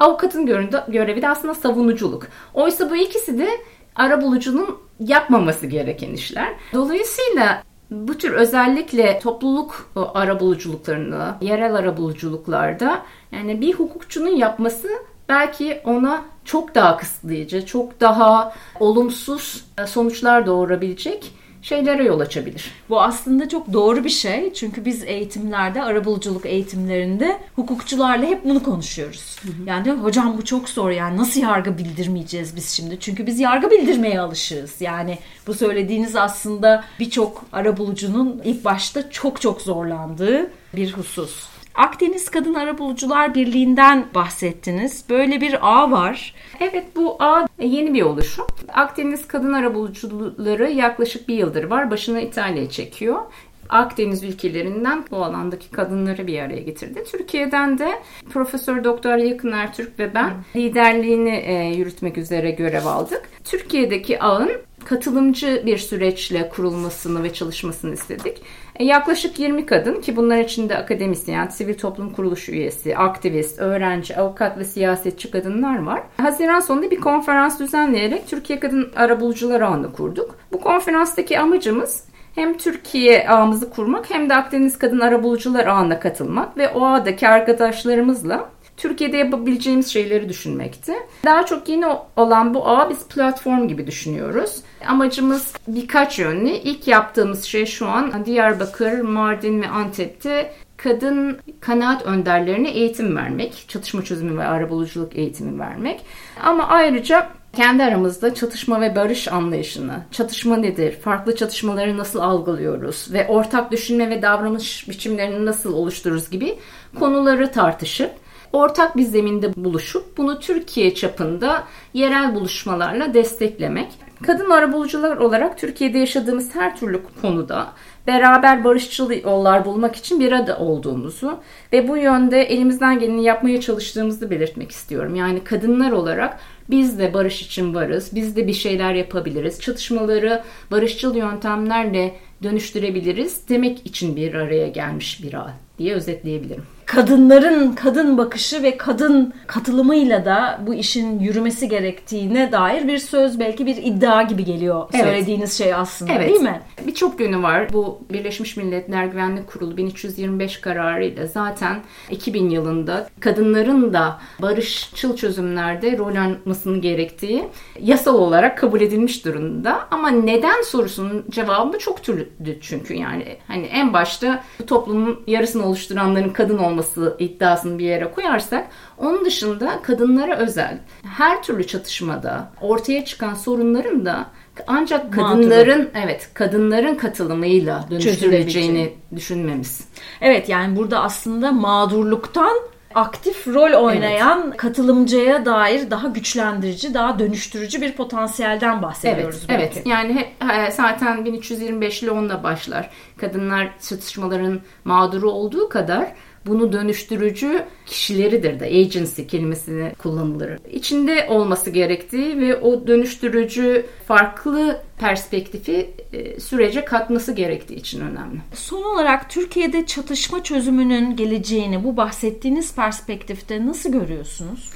Avukatın 0.00 0.46
görevi 0.88 1.22
de 1.22 1.28
aslında 1.28 1.54
savunuculuk. 1.54 2.26
Oysa 2.54 2.90
bu 2.90 2.96
ikisi 2.96 3.38
de 3.38 3.48
arabulucunun 3.96 4.78
yapmaması 5.00 5.66
gereken 5.66 6.12
işler. 6.12 6.54
Dolayısıyla 6.72 7.62
bu 7.90 8.18
tür 8.18 8.32
özellikle 8.32 9.18
topluluk 9.18 9.90
arabuluculuklarında, 10.14 11.38
yerel 11.40 11.74
arabuluculuklarda 11.74 13.02
yani 13.32 13.60
bir 13.60 13.74
hukukçunun 13.74 14.36
yapması 14.36 14.88
belki 15.28 15.80
ona 15.84 16.22
çok 16.44 16.74
daha 16.74 16.96
kısıtlayıcı, 16.96 17.66
çok 17.66 18.00
daha 18.00 18.54
olumsuz 18.80 19.64
sonuçlar 19.86 20.46
doğurabilecek 20.46 21.34
şeylere 21.64 22.04
yol 22.04 22.20
açabilir. 22.20 22.70
Bu 22.88 23.02
aslında 23.02 23.48
çok 23.48 23.72
doğru 23.72 24.04
bir 24.04 24.10
şey. 24.10 24.52
Çünkü 24.52 24.84
biz 24.84 25.04
eğitimlerde, 25.04 25.82
arabuluculuk 25.82 26.46
eğitimlerinde 26.46 27.38
hukukçularla 27.56 28.26
hep 28.26 28.44
bunu 28.44 28.62
konuşuyoruz. 28.62 29.36
Yani 29.66 29.84
diyor, 29.84 29.96
hocam 29.96 30.38
bu 30.38 30.44
çok 30.44 30.68
zor 30.68 30.90
yani 30.90 31.16
nasıl 31.16 31.40
yargı 31.40 31.78
bildirmeyeceğiz 31.78 32.56
biz 32.56 32.70
şimdi? 32.70 33.00
Çünkü 33.00 33.26
biz 33.26 33.40
yargı 33.40 33.70
bildirmeye 33.70 34.20
alışığız. 34.20 34.80
Yani 34.80 35.18
bu 35.46 35.54
söylediğiniz 35.54 36.16
aslında 36.16 36.84
birçok 37.00 37.44
arabulucunun 37.52 38.42
ilk 38.44 38.64
başta 38.64 39.10
çok 39.10 39.40
çok 39.40 39.60
zorlandığı 39.60 40.50
bir 40.76 40.92
husus. 40.92 41.44
Akdeniz 41.74 42.30
Kadın 42.30 42.54
Arabulucular 42.54 43.34
Birliği'nden 43.34 44.06
bahsettiniz. 44.14 45.04
Böyle 45.10 45.40
bir 45.40 45.58
ağ 45.62 45.90
var. 45.90 46.34
Evet 46.60 46.84
bu 46.96 47.16
ağ 47.18 47.46
yeni 47.58 47.94
bir 47.94 48.02
oluşum. 48.02 48.46
Akdeniz 48.72 49.28
kadın 49.28 49.52
arabulucuları 49.52 50.70
yaklaşık 50.70 51.28
bir 51.28 51.34
yıldır 51.34 51.64
var. 51.64 51.90
Başına 51.90 52.20
İtalya 52.20 52.70
çekiyor. 52.70 53.22
Akdeniz 53.68 54.22
ülkelerinden 54.24 55.04
bu 55.10 55.24
alandaki 55.24 55.70
kadınları 55.70 56.26
bir 56.26 56.38
araya 56.38 56.62
getirdi. 56.62 57.04
Türkiye'den 57.12 57.78
de 57.78 58.02
Profesör 58.30 58.84
Doktor 58.84 59.16
Yakın 59.16 59.52
Ertürk 59.52 59.98
ve 59.98 60.14
ben 60.14 60.32
liderliğini 60.56 61.36
e, 61.36 61.74
yürütmek 61.76 62.18
üzere 62.18 62.50
görev 62.50 62.86
aldık. 62.86 63.28
Türkiye'deki 63.44 64.22
ağın 64.22 64.50
katılımcı 64.84 65.62
bir 65.66 65.78
süreçle 65.78 66.48
kurulmasını 66.48 67.22
ve 67.22 67.32
çalışmasını 67.32 67.94
istedik. 67.94 68.42
E, 68.76 68.84
yaklaşık 68.84 69.38
20 69.38 69.66
kadın 69.66 70.00
ki 70.00 70.16
bunlar 70.16 70.38
içinde 70.38 70.76
akademisyen, 70.76 71.46
sivil 71.46 71.78
toplum 71.78 72.10
kuruluşu 72.10 72.52
üyesi, 72.52 72.96
aktivist, 72.96 73.58
öğrenci, 73.58 74.16
avukat 74.16 74.58
ve 74.58 74.64
siyasetçi 74.64 75.30
kadınlar 75.30 75.82
var. 75.82 76.02
Haziran 76.16 76.60
sonunda 76.60 76.90
bir 76.90 77.00
konferans 77.00 77.60
düzenleyerek 77.60 78.28
Türkiye 78.28 78.60
Kadın 78.60 78.92
Arabulucular 78.96 79.60
Ağı'nı 79.60 79.92
kurduk. 79.92 80.36
Bu 80.52 80.60
konferanstaki 80.60 81.38
amacımız 81.38 82.04
hem 82.34 82.56
Türkiye 82.58 83.28
ağımızı 83.28 83.70
kurmak 83.70 84.10
hem 84.10 84.30
de 84.30 84.34
Akdeniz 84.34 84.78
Kadın 84.78 85.00
Arabulucular 85.00 85.66
Ağı'na 85.66 86.00
katılmak 86.00 86.56
ve 86.56 86.68
o 86.68 86.86
ağdaki 86.86 87.28
arkadaşlarımızla 87.28 88.53
Türkiye'de 88.76 89.16
yapabileceğimiz 89.16 89.88
şeyleri 89.88 90.28
düşünmekti. 90.28 90.92
Daha 91.24 91.46
çok 91.46 91.68
yeni 91.68 91.86
olan 92.16 92.54
bu 92.54 92.68
ağı 92.68 92.90
biz 92.90 93.08
platform 93.08 93.68
gibi 93.68 93.86
düşünüyoruz. 93.86 94.56
Amacımız 94.86 95.52
birkaç 95.68 96.18
yönlü. 96.18 96.50
İlk 96.50 96.88
yaptığımız 96.88 97.44
şey 97.44 97.66
şu 97.66 97.86
an 97.86 98.24
Diyarbakır, 98.26 99.00
Mardin 99.00 99.62
ve 99.62 99.68
Antep'te 99.68 100.52
kadın 100.76 101.38
kanaat 101.60 102.06
önderlerine 102.06 102.70
eğitim 102.70 103.16
vermek, 103.16 103.64
çatışma 103.68 104.04
çözümü 104.04 104.38
ve 104.38 104.44
arabuluculuk 104.44 105.16
eğitimi 105.16 105.58
vermek. 105.58 106.00
Ama 106.42 106.68
ayrıca 106.68 107.30
kendi 107.56 107.84
aramızda 107.84 108.34
çatışma 108.34 108.80
ve 108.80 108.96
barış 108.96 109.28
anlayışını, 109.28 110.02
çatışma 110.10 110.56
nedir, 110.56 110.92
farklı 110.92 111.36
çatışmaları 111.36 111.98
nasıl 111.98 112.18
algılıyoruz 112.18 113.08
ve 113.12 113.26
ortak 113.28 113.72
düşünme 113.72 114.10
ve 114.10 114.22
davranış 114.22 114.88
biçimlerini 114.88 115.46
nasıl 115.46 115.74
oluştururuz 115.74 116.30
gibi 116.30 116.58
konuları 116.98 117.52
tartışıp 117.52 118.10
ortak 118.54 118.96
bir 118.96 119.02
zeminde 119.02 119.54
buluşup 119.56 120.16
bunu 120.16 120.40
Türkiye 120.40 120.94
çapında 120.94 121.64
yerel 121.94 122.34
buluşmalarla 122.34 123.14
desteklemek. 123.14 123.88
Kadın 124.22 124.50
arabulucular 124.50 125.16
olarak 125.16 125.58
Türkiye'de 125.58 125.98
yaşadığımız 125.98 126.54
her 126.54 126.76
türlü 126.76 127.00
konuda 127.22 127.72
beraber 128.06 128.64
barışçıl 128.64 129.10
yollar 129.10 129.64
bulmak 129.64 129.96
için 129.96 130.20
bir 130.20 130.32
arada 130.32 130.58
olduğumuzu 130.58 131.38
ve 131.72 131.88
bu 131.88 131.96
yönde 131.96 132.42
elimizden 132.42 132.98
geleni 132.98 133.24
yapmaya 133.24 133.60
çalıştığımızı 133.60 134.30
belirtmek 134.30 134.70
istiyorum. 134.70 135.14
Yani 135.14 135.44
kadınlar 135.44 135.92
olarak 135.92 136.40
biz 136.70 136.98
de 136.98 137.14
barış 137.14 137.42
için 137.42 137.74
varız, 137.74 138.10
biz 138.14 138.36
de 138.36 138.46
bir 138.46 138.52
şeyler 138.52 138.94
yapabiliriz, 138.94 139.60
çatışmaları 139.60 140.42
barışçıl 140.70 141.16
yöntemlerle 141.16 142.14
dönüştürebiliriz 142.42 143.48
demek 143.48 143.86
için 143.86 144.16
bir 144.16 144.34
araya 144.34 144.68
gelmiş 144.68 145.22
bir 145.22 145.34
ağ 145.34 145.54
diye 145.78 145.94
özetleyebilirim. 145.94 146.73
Kadınların 146.86 147.72
kadın 147.72 148.18
bakışı 148.18 148.62
ve 148.62 148.76
kadın 148.76 149.32
katılımıyla 149.46 150.24
da 150.24 150.60
bu 150.66 150.74
işin 150.74 151.18
yürümesi 151.20 151.68
gerektiğine 151.68 152.52
dair 152.52 152.88
bir 152.88 152.98
söz 152.98 153.38
belki 153.40 153.66
bir 153.66 153.76
iddia 153.76 154.22
gibi 154.22 154.44
geliyor 154.44 154.88
Evet. 154.92 155.04
söylediğiniz 155.04 155.58
şey 155.58 155.74
aslında 155.74 156.12
Evet. 156.12 156.28
değil 156.28 156.40
mi? 156.40 156.60
Birçok 156.86 157.20
yönü 157.20 157.42
var. 157.42 157.72
Bu 157.72 157.98
Birleşmiş 158.12 158.56
Milletler 158.56 159.06
Güvenlik 159.06 159.46
Kurulu 159.46 159.76
1325 159.76 160.60
kararıyla 160.60 161.26
zaten 161.26 161.76
2000 162.10 162.50
yılında 162.50 163.08
kadınların 163.20 163.92
da 163.92 164.20
barışçıl 164.42 165.16
çözümlerde 165.16 165.98
rol 165.98 166.16
almasının 166.16 166.80
gerektiği 166.80 167.44
yasal 167.80 168.14
olarak 168.14 168.58
kabul 168.58 168.80
edilmiş 168.80 169.24
durumda. 169.24 169.80
Ama 169.90 170.10
neden 170.10 170.62
sorusunun 170.62 171.24
cevabı 171.30 171.78
çok 171.78 172.02
türlü 172.02 172.28
çünkü 172.60 172.94
yani 172.94 173.36
hani 173.48 173.66
en 173.66 173.92
başta 173.92 174.44
bu 174.60 174.66
toplumun 174.66 175.20
yarısını 175.26 175.66
oluşturanların 175.66 176.30
kadın 176.30 176.58
olması 176.58 176.73
iddiasını 177.18 177.78
bir 177.78 177.84
yere 177.84 178.10
koyarsak 178.10 178.66
onun 178.98 179.24
dışında 179.24 179.82
kadınlara 179.82 180.36
özel 180.36 180.78
her 181.16 181.42
türlü 181.42 181.66
çatışmada 181.66 182.52
ortaya 182.60 183.04
çıkan 183.04 183.34
sorunların 183.34 184.06
da 184.06 184.26
ancak 184.66 185.12
kadınların 185.12 185.90
evet 186.04 186.30
kadınların 186.34 186.94
katılımıyla 186.94 187.84
dönüştürüleceğini 187.90 188.92
düşünmemiz. 189.16 189.88
Evet 190.20 190.48
yani 190.48 190.76
burada 190.76 191.00
aslında 191.02 191.52
mağdurluktan 191.52 192.56
aktif 192.94 193.48
rol 193.48 193.84
oynayan 193.84 194.50
katılımcıya 194.50 195.44
dair 195.44 195.90
daha 195.90 196.08
güçlendirici, 196.08 196.94
daha 196.94 197.18
dönüştürücü 197.18 197.80
bir 197.80 197.92
potansiyelden 197.92 198.72
Evet, 198.72 198.82
bahsediyoruz. 198.82 199.46
belki. 199.48 199.62
evet. 199.62 199.86
Yani 199.86 200.14
hep 200.14 200.28
zaten 200.72 201.24
1325 201.24 202.02
ile 202.02 202.10
onunla 202.10 202.42
başlar. 202.42 202.90
Kadınlar 203.16 203.68
çatışmaların 203.88 204.60
mağduru 204.84 205.30
olduğu 205.30 205.68
kadar 205.68 206.12
bunu 206.46 206.72
dönüştürücü 206.72 207.64
kişileridir 207.86 208.60
de 208.60 208.64
agency 208.64 209.22
kelimesini 209.22 209.92
kullanılır. 209.98 210.58
İçinde 210.72 211.26
olması 211.28 211.70
gerektiği 211.70 212.40
ve 212.40 212.56
o 212.56 212.86
dönüştürücü 212.86 213.86
farklı 214.06 214.80
perspektifi 214.98 215.90
e, 216.12 216.40
sürece 216.40 216.84
katması 216.84 217.32
gerektiği 217.32 217.74
için 217.74 218.00
önemli. 218.00 218.38
Son 218.54 218.82
olarak 218.82 219.30
Türkiye'de 219.30 219.86
çatışma 219.86 220.42
çözümünün 220.42 221.16
geleceğini 221.16 221.84
bu 221.84 221.96
bahsettiğiniz 221.96 222.74
perspektifte 222.74 223.66
nasıl 223.66 223.92
görüyorsunuz? 223.92 224.70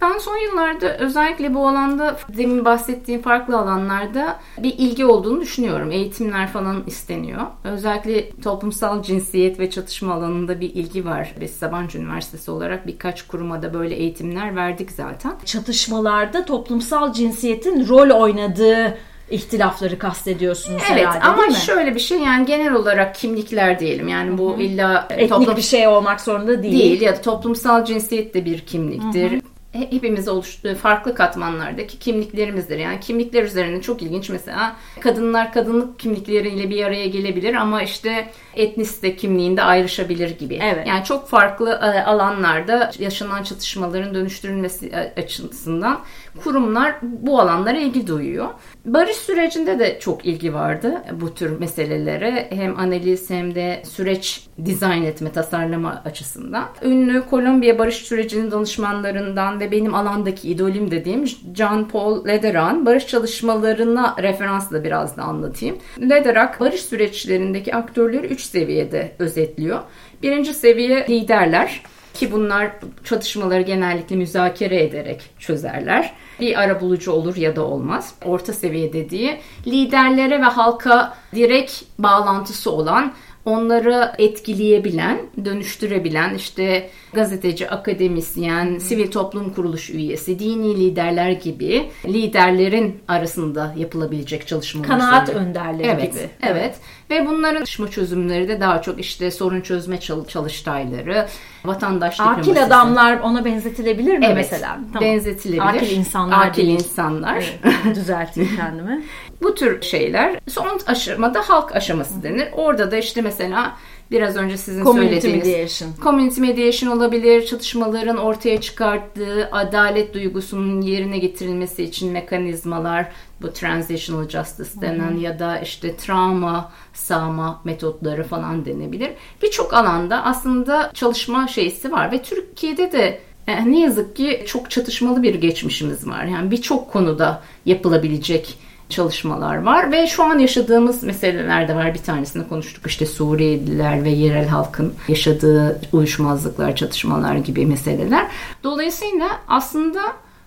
Ben 0.00 0.18
son 0.18 0.36
yıllarda 0.36 0.96
özellikle 0.98 1.54
bu 1.54 1.68
alanda 1.68 2.16
demin 2.36 2.64
bahsettiğim 2.64 3.22
farklı 3.22 3.58
alanlarda 3.58 4.40
bir 4.58 4.74
ilgi 4.78 5.04
olduğunu 5.04 5.40
düşünüyorum. 5.40 5.90
Eğitimler 5.90 6.48
falan 6.48 6.82
isteniyor. 6.86 7.40
Özellikle 7.64 8.30
toplumsal 8.40 9.02
cinsiyet 9.02 9.58
ve 9.60 9.70
çatışma 9.70 10.14
alanında 10.14 10.60
bir 10.60 10.74
ilgi 10.74 11.04
var. 11.04 11.34
Biz 11.40 11.50
Sabancı 11.50 11.98
Üniversitesi 11.98 12.50
olarak 12.50 12.86
birkaç 12.86 13.26
kuruma 13.26 13.62
da 13.62 13.74
böyle 13.74 13.94
eğitimler 13.94 14.56
verdik 14.56 14.90
zaten. 14.92 15.32
Çatışmalarda 15.44 16.44
toplumsal 16.44 17.12
cinsiyetin 17.12 17.88
rol 17.88 18.10
oynadığı 18.10 18.98
ihtilafları 19.30 19.98
kastediyorsunuz 19.98 20.82
Evet 20.92 21.00
herhalde 21.06 21.24
ama 21.24 21.38
değil 21.38 21.48
mi? 21.50 21.56
şöyle 21.56 21.94
bir 21.94 22.00
şey 22.00 22.18
yani 22.18 22.46
genel 22.46 22.72
olarak 22.74 23.14
kimlikler 23.14 23.78
diyelim. 23.80 24.08
Yani 24.08 24.38
bu 24.38 24.56
illa 24.60 25.06
Etnik 25.10 25.30
toplum- 25.30 25.56
bir 25.56 25.62
şey 25.62 25.88
olmak 25.88 26.20
zorunda 26.20 26.62
değil. 26.62 26.72
değil 26.78 27.00
ya 27.00 27.16
da 27.16 27.20
toplumsal 27.20 27.84
cinsiyet 27.84 28.34
de 28.34 28.44
bir 28.44 28.58
kimliktir. 28.60 29.30
He- 29.30 29.40
Hepimiz 29.72 30.28
oluştuğu 30.28 30.74
farklı 30.74 31.14
katmanlardaki 31.14 31.98
kimliklerimizdir. 31.98 32.78
Yani 32.78 33.00
kimlikler 33.00 33.42
üzerine 33.42 33.82
çok 33.82 34.02
ilginç 34.02 34.30
mesela 34.30 34.76
kadınlar 35.00 35.52
kadınlık 35.52 35.98
kimlikleriyle 35.98 36.70
bir 36.70 36.84
araya 36.84 37.06
gelebilir 37.06 37.54
ama 37.54 37.82
işte 37.82 38.30
etnisite 38.54 39.16
kimliğinde 39.16 39.62
ayrışabilir 39.62 40.38
gibi. 40.38 40.58
Evet. 40.62 40.86
Yani 40.86 41.04
çok 41.04 41.28
farklı 41.28 41.70
e, 41.70 42.02
alanlarda 42.02 42.90
yaşanan 42.98 43.42
çatışmaların 43.42 44.14
dönüştürülmesi 44.14 44.86
e, 44.86 45.20
açısından 45.22 46.00
kurumlar 46.44 46.94
bu 47.02 47.40
alanlara 47.40 47.78
ilgi 47.78 48.06
duyuyor. 48.06 48.48
Barış 48.84 49.16
sürecinde 49.16 49.78
de 49.78 49.98
çok 50.00 50.26
ilgi 50.26 50.54
vardı 50.54 51.02
bu 51.20 51.34
tür 51.34 51.58
meselelere. 51.58 52.48
Hem 52.50 52.78
analiz 52.78 53.30
hem 53.30 53.54
de 53.54 53.82
süreç 53.84 54.46
dizayn 54.64 55.02
etme, 55.02 55.32
tasarlama 55.32 56.02
açısından. 56.04 56.64
Ünlü 56.82 57.26
Kolombiya 57.26 57.78
barış 57.78 57.96
sürecinin 57.96 58.50
danışmanlarından 58.50 59.59
ve 59.60 59.70
benim 59.70 59.94
alandaki 59.94 60.48
idolüm 60.48 60.90
dediğim 60.90 61.26
John 61.54 61.84
Paul 61.84 62.26
Lederan 62.26 62.86
barış 62.86 63.06
çalışmalarına 63.06 64.16
referansla 64.18 64.84
biraz 64.84 65.16
da 65.16 65.22
anlatayım. 65.22 65.76
Lederak 66.00 66.60
barış 66.60 66.80
süreçlerindeki 66.80 67.74
aktörleri 67.74 68.26
üç 68.26 68.40
seviyede 68.40 69.12
özetliyor. 69.18 69.80
Birinci 70.22 70.54
seviye 70.54 71.06
liderler 71.08 71.82
ki 72.14 72.32
bunlar 72.32 72.70
çatışmaları 73.04 73.62
genellikle 73.62 74.16
müzakere 74.16 74.82
ederek 74.82 75.30
çözerler. 75.38 76.12
Bir 76.40 76.60
arabulucu 76.60 77.12
olur 77.12 77.36
ya 77.36 77.56
da 77.56 77.64
olmaz. 77.64 78.14
Orta 78.24 78.52
seviye 78.52 78.92
dediği 78.92 79.40
liderlere 79.66 80.40
ve 80.40 80.44
halka 80.44 81.14
direkt 81.34 81.82
bağlantısı 81.98 82.70
olan 82.70 83.12
onları 83.44 84.12
etkileyebilen, 84.18 85.18
dönüştürebilen 85.44 86.34
işte 86.34 86.90
gazeteci, 87.12 87.70
akademisyen, 87.70 88.78
sivil 88.78 89.10
toplum 89.10 89.50
kuruluş 89.54 89.90
üyesi, 89.90 90.38
dini 90.38 90.76
liderler 90.80 91.30
gibi 91.30 91.90
liderlerin 92.06 93.00
arasında 93.08 93.74
yapılabilecek 93.76 94.46
çalışmalar. 94.46 94.88
Kanaat 94.88 95.28
üzerine. 95.28 95.48
önderleri 95.48 95.86
Evet, 95.88 96.12
gibi. 96.12 96.28
evet. 96.42 96.74
Ve 97.10 97.26
bunların 97.26 97.58
çalışma 97.58 97.88
çözümleri 97.90 98.48
de 98.48 98.60
daha 98.60 98.82
çok 98.82 99.00
işte 99.00 99.30
sorun 99.30 99.60
çözme 99.60 100.00
çal- 100.00 100.24
çalıştayları, 100.26 101.26
vatandaş 101.64 102.20
Akil 102.20 102.40
diplomasisi. 102.40 102.66
adamlar 102.66 103.20
ona 103.20 103.44
benzetilebilir 103.44 104.18
mi 104.18 104.24
Evet, 104.26 104.36
mesela? 104.36 104.78
benzetilebilir. 105.00 105.62
Akil 105.66 105.90
insanlar 105.96 106.46
Akil 106.46 106.62
değil. 106.66 106.74
insanlar. 106.78 107.36
Evet, 107.64 107.96
düzelteyim 107.96 108.50
kendimi. 108.56 109.02
Bu 109.42 109.54
tür 109.54 109.82
şeyler 109.82 110.40
son 110.48 110.80
aşamada 110.86 111.40
halk 111.40 111.76
aşaması 111.76 112.22
denir. 112.22 112.48
Orada 112.52 112.90
da 112.90 112.96
işte 112.96 113.20
mesela 113.20 113.76
biraz 114.10 114.36
önce 114.36 114.56
sizin 114.56 114.84
Community 114.84 115.20
söylediğiniz 115.20 115.46
mediation. 115.46 115.92
community 116.02 116.40
mediation 116.40 116.96
olabilir, 116.96 117.46
çatışmaların 117.46 118.16
ortaya 118.16 118.60
çıkarttığı 118.60 119.48
adalet 119.52 120.14
duygusunun 120.14 120.80
yerine 120.80 121.18
getirilmesi 121.18 121.82
için 121.82 122.12
mekanizmalar, 122.12 123.06
bu 123.42 123.52
transitional 123.52 124.28
justice 124.28 124.80
denen 124.80 125.16
ya 125.16 125.38
da 125.38 125.58
işte 125.58 125.96
travma 125.96 126.72
sağma 126.92 127.60
metotları 127.64 128.24
falan 128.24 128.64
denebilir. 128.64 129.10
Birçok 129.42 129.74
alanda 129.74 130.24
aslında 130.24 130.90
çalışma 130.94 131.48
şeysi 131.48 131.92
var 131.92 132.12
ve 132.12 132.22
Türkiye'de 132.22 132.92
de 132.92 133.20
ne 133.66 133.80
yazık 133.80 134.16
ki 134.16 134.44
çok 134.46 134.70
çatışmalı 134.70 135.22
bir 135.22 135.34
geçmişimiz 135.34 136.08
var. 136.08 136.24
Yani 136.24 136.50
birçok 136.50 136.92
konuda 136.92 137.42
yapılabilecek 137.66 138.58
çalışmalar 138.90 139.62
var 139.62 139.92
ve 139.92 140.06
şu 140.06 140.24
an 140.24 140.38
yaşadığımız 140.38 141.02
meseleler 141.02 141.68
de 141.68 141.74
var. 141.74 141.94
Bir 141.94 142.02
tanesini 142.02 142.48
konuştuk 142.48 142.86
işte 142.86 143.06
Suriyeliler 143.06 144.04
ve 144.04 144.10
yerel 144.10 144.48
halkın 144.48 144.94
yaşadığı 145.08 145.80
uyuşmazlıklar, 145.92 146.76
çatışmalar 146.76 147.34
gibi 147.34 147.66
meseleler. 147.66 148.26
Dolayısıyla 148.64 149.28
aslında 149.48 150.00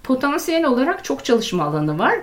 potansiyel 0.03 0.65
olarak 0.65 1.03
çok 1.03 1.25
çalışma 1.25 1.63
alanı 1.63 1.99
var. 1.99 2.13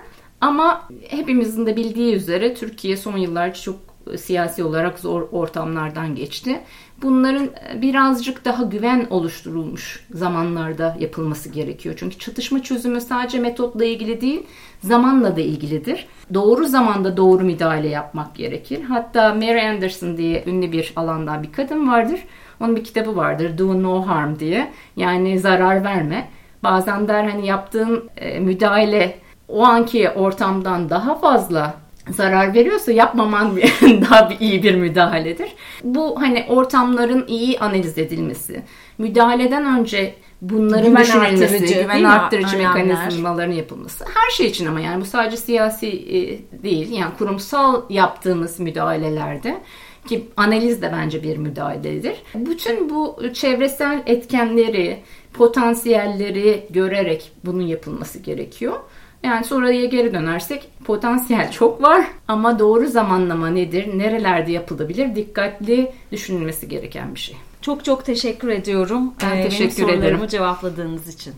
Ama 0.40 0.88
hepimizin 1.08 1.66
de 1.66 1.76
bildiği 1.76 2.14
üzere 2.14 2.54
Türkiye 2.54 2.96
son 2.96 3.16
yıllarca 3.16 3.60
çok 3.60 3.89
siyasi 4.18 4.64
olarak 4.64 4.98
zor 4.98 5.28
ortamlardan 5.32 6.14
geçti. 6.14 6.60
Bunların 7.02 7.48
birazcık 7.82 8.44
daha 8.44 8.62
güven 8.62 9.06
oluşturulmuş 9.10 10.06
zamanlarda 10.14 10.96
yapılması 11.00 11.48
gerekiyor. 11.48 11.94
Çünkü 11.98 12.18
çatışma 12.18 12.62
çözümü 12.62 13.00
sadece 13.00 13.38
metotla 13.38 13.84
ilgili 13.84 14.20
değil, 14.20 14.46
zamanla 14.80 15.36
da 15.36 15.40
ilgilidir. 15.40 16.06
Doğru 16.34 16.66
zamanda 16.66 17.16
doğru 17.16 17.44
müdahale 17.44 17.88
yapmak 17.88 18.34
gerekir. 18.34 18.82
Hatta 18.82 19.34
Mary 19.34 19.68
Anderson 19.68 20.16
diye 20.16 20.44
ünlü 20.46 20.72
bir 20.72 20.92
alandan 20.96 21.42
bir 21.42 21.52
kadın 21.52 21.88
vardır. 21.88 22.20
Onun 22.60 22.76
bir 22.76 22.84
kitabı 22.84 23.16
vardır, 23.16 23.58
Do 23.58 23.82
No 23.82 24.06
Harm 24.06 24.38
diye. 24.38 24.72
Yani 24.96 25.38
zarar 25.38 25.84
verme. 25.84 26.28
Bazen 26.62 27.08
der 27.08 27.24
hani 27.24 27.46
yaptığın 27.46 28.10
e, 28.16 28.40
müdahale 28.40 29.18
o 29.48 29.64
anki 29.64 30.10
ortamdan 30.10 30.90
daha 30.90 31.14
fazla 31.14 31.74
zarar 32.12 32.54
veriyorsa 32.54 32.92
yapmaman 32.92 33.56
daha 33.82 34.30
bir 34.30 34.40
iyi 34.40 34.62
bir 34.62 34.74
müdahaledir. 34.74 35.52
Bu 35.84 36.20
hani 36.20 36.46
ortamların 36.48 37.24
iyi 37.28 37.60
analiz 37.60 37.98
edilmesi, 37.98 38.62
müdahaleden 38.98 39.78
önce 39.78 40.14
bunların 40.42 40.86
Güven 40.86 41.02
düşünülmesi, 41.02 41.44
arttırıcı, 41.44 41.74
değil 41.74 41.82
güven 41.82 42.04
arttırıcı 42.04 42.56
mekanizmaların 42.56 43.52
yapılması. 43.52 44.04
Her 44.04 44.30
şey 44.30 44.46
için 44.46 44.66
ama 44.66 44.80
yani 44.80 45.00
bu 45.00 45.04
sadece 45.04 45.36
siyasi 45.36 45.86
e, 45.86 46.18
değil. 46.62 46.92
Yani 46.92 47.12
kurumsal 47.18 47.82
yaptığımız 47.88 48.60
müdahalelerde 48.60 49.60
ki 50.08 50.28
analiz 50.36 50.82
de 50.82 50.92
bence 50.92 51.22
bir 51.22 51.36
müdahaledir. 51.36 52.22
Bütün 52.34 52.90
bu 52.90 53.18
çevresel 53.34 54.02
etkenleri, 54.06 54.98
potansiyelleri 55.32 56.66
görerek 56.70 57.32
bunun 57.44 57.62
yapılması 57.62 58.18
gerekiyor. 58.18 58.76
Yani 59.24 59.44
sonraya 59.44 59.84
geri 59.84 60.12
dönersek 60.14 60.68
potansiyel 60.84 61.50
çok 61.50 61.82
var 61.82 62.04
ama 62.28 62.58
doğru 62.58 62.86
zamanlama 62.86 63.48
nedir, 63.48 63.98
nerelerde 63.98 64.52
yapılabilir 64.52 65.14
dikkatli 65.14 65.92
düşünülmesi 66.12 66.68
gereken 66.68 67.14
bir 67.14 67.20
şey. 67.20 67.36
Çok 67.62 67.84
çok 67.84 68.04
teşekkür 68.04 68.48
ediyorum. 68.48 69.14
Ben 69.22 69.36
Ee, 69.36 69.42
teşekkür 69.42 69.76
benim 69.78 69.88
sorularımı 69.90 70.16
ederim. 70.16 70.28
cevapladığınız 70.28 71.14
için. 71.14 71.34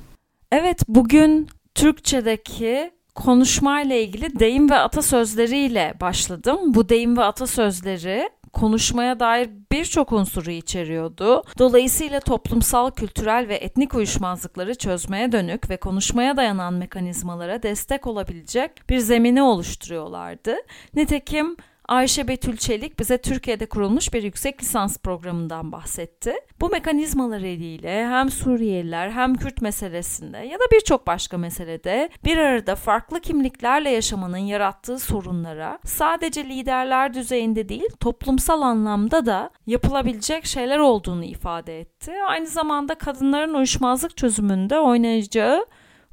Evet 0.53 0.83
bugün 0.89 1.49
Türkçedeki 1.75 2.91
konuşmayla 3.15 3.97
ilgili 3.97 4.39
deyim 4.39 4.71
ve 4.71 4.75
atasözleriyle 4.75 5.95
başladım. 6.01 6.59
Bu 6.67 6.89
deyim 6.89 7.17
ve 7.17 7.25
atasözleri 7.25 8.31
konuşmaya 8.53 9.21
dair 9.21 9.51
birçok 9.73 10.13
unsuru 10.13 10.51
içeriyordu. 10.51 11.43
Dolayısıyla 11.59 12.21
toplumsal, 12.21 12.91
kültürel 12.91 13.49
ve 13.49 13.55
etnik 13.55 13.95
uyuşmazlıkları 13.95 14.75
çözmeye 14.75 15.33
dönük 15.33 15.71
ve 15.71 15.77
konuşmaya 15.77 16.37
dayanan 16.37 16.75
mekanizmalara 16.75 17.63
destek 17.63 18.07
olabilecek 18.07 18.91
bir 18.91 18.99
zemini 18.99 19.43
oluşturuyorlardı. 19.43 20.57
Nitekim 20.95 21.57
Ayşe 21.89 22.29
Betül 22.29 22.57
Çelik 22.57 22.99
bize 22.99 23.19
Türkiye'de 23.19 23.67
kurulmuş 23.67 24.13
bir 24.13 24.23
yüksek 24.23 24.63
lisans 24.63 24.99
programından 24.99 25.73
bahsetti. 25.73 26.35
Bu 26.61 26.69
mekanizmalar 26.69 27.41
ile 27.41 28.07
hem 28.07 28.31
Suriyeliler 28.31 29.11
hem 29.11 29.35
Kürt 29.35 29.63
meselesinde 29.63 30.39
ya 30.39 30.59
da 30.59 30.65
birçok 30.73 31.07
başka 31.07 31.39
meselede 31.39 32.09
bir 32.25 32.37
arada 32.37 32.77
farklı 32.77 33.21
kimliklerle 33.21 33.91
yaşamanın 33.91 34.37
yarattığı 34.37 34.99
sorunlara 34.99 35.79
sadece 35.85 36.45
liderler 36.45 37.15
düzeyinde 37.15 37.69
değil 37.69 37.91
toplumsal 38.01 38.63
anlamda 38.63 39.27
da 39.27 39.51
yapılabilecek 39.67 40.47
şeyler 40.47 40.79
olduğunu 40.79 41.25
ifade 41.25 41.81
etti. 41.81 42.13
Aynı 42.27 42.47
zamanda 42.47 42.95
kadınların 42.95 43.55
uyuşmazlık 43.55 44.17
çözümünde 44.17 44.79
oynayacağı 44.79 45.67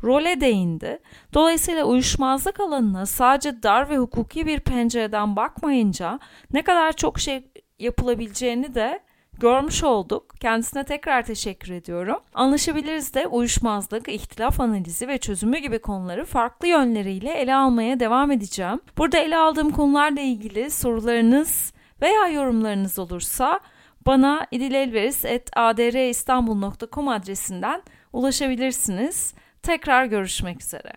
role 0.03 0.41
değindi. 0.41 0.99
Dolayısıyla 1.33 1.83
uyuşmazlık 1.83 2.59
alanına 2.59 3.05
sadece 3.05 3.63
dar 3.63 3.89
ve 3.89 3.97
hukuki 3.97 4.45
bir 4.45 4.59
pencereden 4.59 5.35
bakmayınca 5.35 6.19
ne 6.53 6.61
kadar 6.61 6.93
çok 6.93 7.19
şey 7.19 7.43
yapılabileceğini 7.79 8.75
de 8.75 8.99
görmüş 9.39 9.83
olduk. 9.83 10.35
Kendisine 10.39 10.83
tekrar 10.83 11.25
teşekkür 11.25 11.73
ediyorum. 11.73 12.17
Anlaşabiliriz 12.33 13.13
de 13.13 13.27
uyuşmazlık, 13.27 14.09
ihtilaf 14.09 14.59
analizi 14.59 15.07
ve 15.07 15.17
çözümü 15.17 15.57
gibi 15.57 15.79
konuları 15.79 16.25
farklı 16.25 16.67
yönleriyle 16.67 17.33
ele 17.33 17.55
almaya 17.55 17.99
devam 17.99 18.31
edeceğim. 18.31 18.79
Burada 18.97 19.17
ele 19.17 19.37
aldığım 19.37 19.71
konularla 19.71 20.21
ilgili 20.21 20.71
sorularınız 20.71 21.73
veya 22.01 22.27
yorumlarınız 22.27 22.99
olursa 22.99 23.59
bana 24.05 24.47
idilelveris.adristanbul.com 24.51 27.07
adresinden 27.07 27.81
ulaşabilirsiniz. 28.13 29.33
Tekrar 29.63 30.05
görüşmek 30.05 30.61
üzere. 30.61 30.93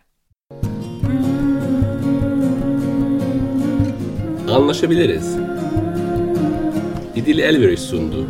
Anlaşabiliriz. 4.51 5.37
İdil 7.17 7.39
Elveriş 7.39 7.81
sundu. 7.81 8.27